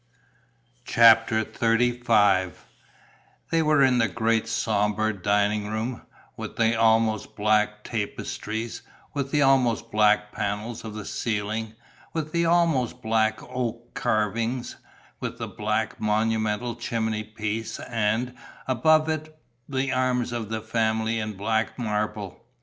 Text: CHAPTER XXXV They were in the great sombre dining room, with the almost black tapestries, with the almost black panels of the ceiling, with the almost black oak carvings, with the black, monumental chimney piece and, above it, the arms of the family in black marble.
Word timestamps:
CHAPTER 0.83 1.45
XXXV 1.45 2.53
They 3.51 3.61
were 3.61 3.83
in 3.83 3.99
the 3.99 4.07
great 4.07 4.47
sombre 4.47 5.13
dining 5.13 5.67
room, 5.67 6.01
with 6.35 6.55
the 6.55 6.75
almost 6.75 7.35
black 7.35 7.83
tapestries, 7.83 8.81
with 9.13 9.29
the 9.29 9.43
almost 9.43 9.91
black 9.91 10.31
panels 10.31 10.83
of 10.83 10.95
the 10.95 11.05
ceiling, 11.05 11.75
with 12.13 12.31
the 12.31 12.45
almost 12.47 13.03
black 13.03 13.43
oak 13.43 13.93
carvings, 13.93 14.75
with 15.19 15.37
the 15.37 15.47
black, 15.47 15.99
monumental 16.01 16.73
chimney 16.75 17.23
piece 17.23 17.79
and, 17.81 18.33
above 18.67 19.07
it, 19.07 19.39
the 19.69 19.91
arms 19.91 20.31
of 20.31 20.49
the 20.49 20.61
family 20.61 21.19
in 21.19 21.33
black 21.33 21.77
marble. 21.77 22.43